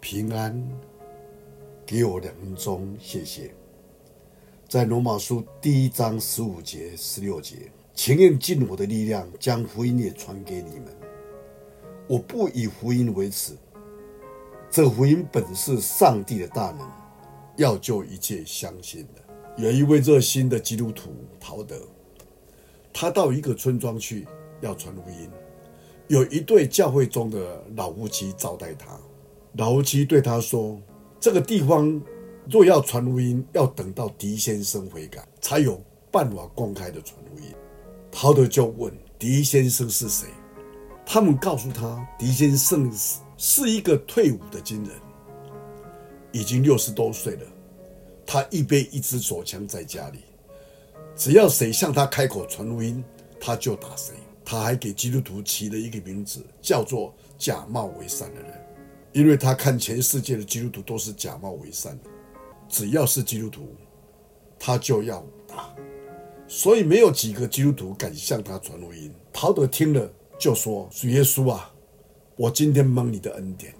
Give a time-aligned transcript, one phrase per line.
[0.00, 0.66] 平安。
[1.84, 3.52] 给我两分钟，谢谢。
[4.68, 10.86] 在罗马书第一章十五节、十六节，情愿尽我的力量，将福音也传给你们。
[12.06, 13.54] 我不以福音为耻，
[14.70, 16.88] 这福音本是上帝的大能，
[17.56, 19.22] 要救一切相信的。
[19.56, 21.10] 有一位热心的基督徒
[21.40, 21.82] 陶德，
[22.92, 24.28] 他到一个村庄去
[24.60, 25.28] 要传福音，
[26.06, 28.96] 有一对教会中的老夫妻招待他，
[29.54, 30.80] 老夫妻对他说。
[31.20, 32.00] 这个地方
[32.48, 35.78] 若要传福音，要等到狄先生悔改，才有
[36.10, 37.54] 办法公开的传福音。
[38.10, 40.28] 陶德就问狄先生是谁？
[41.04, 42.90] 他们告诉他，狄先生
[43.36, 44.92] 是一个退伍的军人，
[46.32, 47.42] 已经六十多岁了。
[48.24, 50.20] 他预备一支手枪在家里，
[51.14, 53.04] 只要谁向他开口传福音，
[53.38, 54.14] 他就打谁。
[54.42, 58.52] 他还给基督徒起了一个名字，叫做“假冒为善的人”。
[59.12, 62.10] 因为他看全世界的基督徒都是假冒为善的，
[62.68, 63.74] 只要是基督徒，
[64.58, 65.74] 他就要打，
[66.46, 69.12] 所以没有几个基督徒敢向他传福音。
[69.32, 71.72] 陶德听了就说：“主耶稣啊，
[72.36, 73.74] 我今天蒙你的恩典，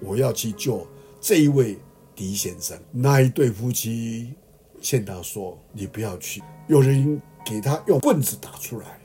[0.00, 0.86] 我要去救
[1.20, 1.76] 这一位
[2.14, 4.32] 狄先生。”那一对夫妻
[4.80, 8.98] 劝他说：“你不要去。”有人给他用棍子打出来，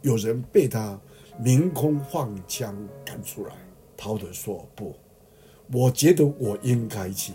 [0.00, 0.98] 有人被他
[1.38, 3.54] 明空放枪赶出来。
[3.98, 4.94] 陶德说：“不。”
[5.72, 7.32] 我觉得我应该去，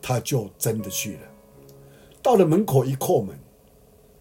[0.00, 1.20] 他就真的去了。
[2.22, 3.36] 到了门口一叩门，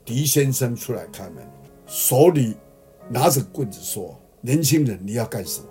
[0.03, 1.47] 狄先生出来开门，
[1.85, 2.55] 手里
[3.07, 5.67] 拿着棍子说：“年轻人，你要干什么？”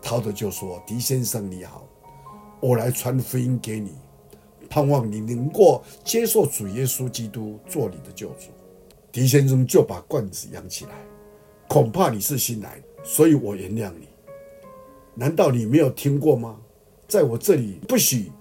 [0.00, 1.88] 陶德就说：“狄先生你好，
[2.60, 3.92] 我来传福音给你，
[4.68, 8.50] 盼望你能够接受主耶稣基督做你的救主。”
[9.10, 10.92] 狄先生就把棍子扬起来，
[11.66, 14.06] 恐怕你是新来的，所以我原谅你。
[15.20, 16.58] 难道你没有听过吗？
[17.06, 18.32] 在我这里不许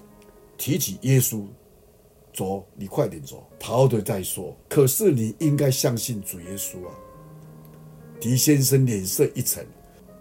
[0.57, 1.43] 提起耶稣。
[2.33, 3.45] 走，你快点走。
[3.59, 6.95] 陶德在说，可是你应该相信主耶稣啊。
[8.17, 9.67] 狄先生脸色一沉，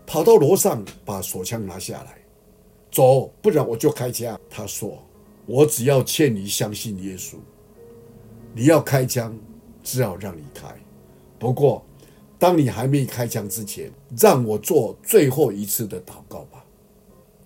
[0.04, 2.18] 跑到楼上把手枪拿下来。
[2.90, 4.36] 走，不然我就开枪。
[4.50, 5.00] 他说
[5.46, 7.36] ：“我只要劝你相信耶稣。
[8.52, 9.38] 你要开枪，
[9.84, 10.66] 只好让你开。
[11.38, 11.86] 不过，
[12.38, 16.64] 当你还没开枪之前，让我做最后一次的祷告吧。”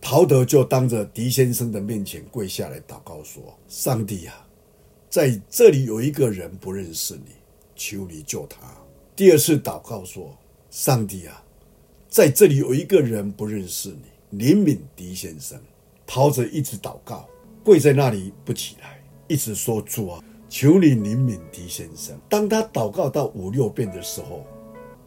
[0.01, 4.47] 陶德就当着狄先生的面前跪下来祷告说：“上帝啊，
[5.09, 7.31] 在这里有一个人不认识你，
[7.77, 8.59] 求你救他。”
[9.15, 10.37] 第二次祷告说
[10.71, 11.43] ：“上帝啊，
[12.09, 13.95] 在这里有一个人不认识
[14.31, 15.57] 你，怜悯狄先生。”
[16.05, 17.29] 陶德一直祷告，
[17.63, 24.45] 跪在那里不起来，一直说：“主啊，求你怜悯狄先生。”当他祷告到五六遍的时候，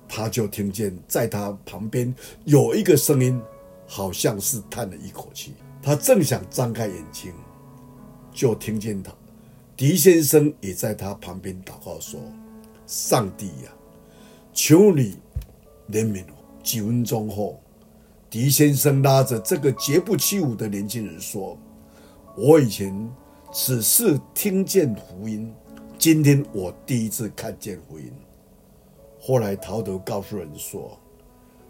[0.07, 2.13] 他就听见在他旁边
[2.45, 3.41] 有一个声音。
[3.87, 7.31] 好像是叹了一口气，他正想张开眼睛，
[8.33, 9.13] 就听见他
[9.77, 12.19] 狄先生也在他旁边祷告说
[12.87, 13.71] ：“上帝呀，
[14.51, 15.19] 求你
[15.91, 17.61] 怜悯我。”几分钟后，
[18.27, 21.55] 狄先生拉着这个绝不起舞的年轻人说
[22.35, 23.07] ：“我以前
[23.53, 25.53] 只是听见福音，
[25.99, 28.11] 今天我第一次看见福音。”
[29.27, 30.95] 后来陶德告诉人说：“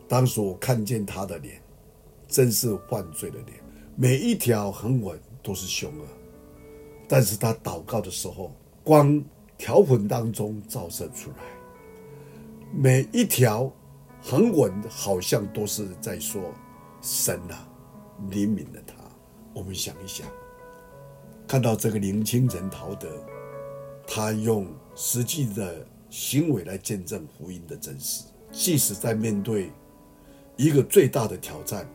[0.10, 1.62] 当时我看见他的脸。”
[2.28, 3.58] 真是犯罪的脸，
[3.96, 6.06] 每一条横纹都是凶恶。
[7.08, 8.52] 但是他祷告的时候，
[8.84, 9.24] 光
[9.58, 11.38] 条纹当中照射出来，
[12.74, 13.72] 每一条
[14.22, 16.52] 横纹好像都是在说
[17.00, 17.70] ：“神啊，
[18.32, 18.96] 怜悯了他。”
[19.54, 20.28] 我们想一想，
[21.48, 23.08] 看到这个年轻人陶德，
[24.06, 29.72] 他用实际的行为来见证福音的真实，即使在面对
[30.56, 31.88] 一个最大的挑战。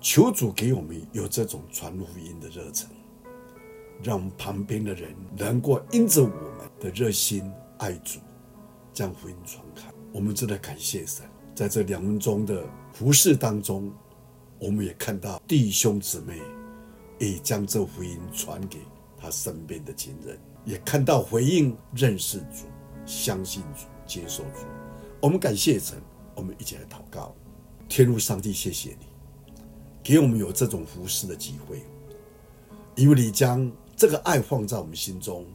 [0.00, 2.86] 求主给我们有这种传福音的热忱，
[4.02, 8.20] 让旁边的人能够因着我们的热心爱主，
[8.92, 9.90] 将福音传开。
[10.12, 12.62] 我们真的感谢神，在这两分钟的
[12.92, 13.90] 服事当中，
[14.58, 16.38] 我们也看到弟兄姊妹
[17.18, 18.80] 也将这福音传给
[19.16, 22.66] 他身边的亲人，也看到回应认识主、
[23.06, 24.60] 相信主、接受主。
[25.20, 26.00] 我们感谢神，
[26.34, 27.34] 我们一起来祷告，
[27.88, 29.06] 天父上帝，谢谢你。
[30.02, 31.82] 给我们有这种服侍的机会，
[32.94, 35.46] 因为你将这个爱放在我们心中，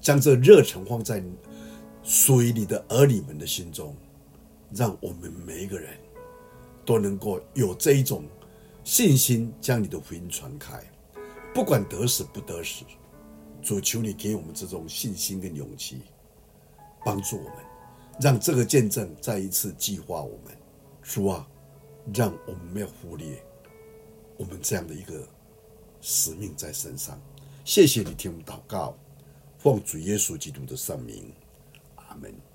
[0.00, 1.22] 将这热忱放在
[2.02, 3.94] 属于你的儿女们的心中，
[4.74, 5.96] 让我们每一个人
[6.84, 8.24] 都能够有这一种
[8.82, 10.82] 信心，将你的福音传开，
[11.54, 12.84] 不管得死不得死，
[13.62, 16.02] 主求你给我们这种信心跟勇气，
[17.08, 17.54] 帮助我们，
[18.20, 20.54] 让这个见证再一次激发我们。
[21.02, 21.48] 主啊，
[22.12, 23.42] 让我们没有忽略。
[24.36, 25.26] 我们这样的一个
[26.02, 27.18] 使命在身上。
[27.64, 28.94] 谢谢你听我们祷告，
[29.56, 31.32] 奉主耶稣基督的圣名，
[31.94, 32.47] 阿门。